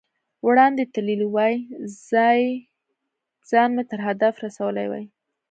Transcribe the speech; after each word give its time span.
وړاندې 0.47 0.83
تللی 0.93 1.17
وای، 1.35 1.55
ځان 3.49 3.69
مې 3.75 3.83
تر 3.91 3.99
هدف 4.07 4.33
رسولی 4.45 4.85
وای. 4.89 5.05